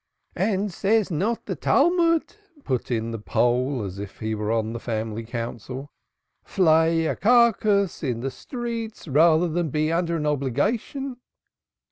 "And 0.35 0.73
says 0.73 1.11
not 1.11 1.45
the 1.45 1.55
Talmud," 1.55 2.35
put 2.63 2.89
in 2.89 3.11
the 3.11 3.19
Pole 3.19 3.83
as 3.83 3.99
if 3.99 4.17
he 4.19 4.33
were 4.33 4.51
on 4.51 4.73
the 4.73 4.79
family 4.79 5.23
council, 5.23 5.91
"'Flay 6.43 7.05
a 7.05 7.15
carcass 7.15 8.01
in 8.01 8.21
the 8.21 8.31
streets 8.31 9.07
rather 9.07 9.47
than 9.47 9.69
be 9.69 9.91
under 9.91 10.15
an 10.15 10.25
obligation'?" 10.25 11.17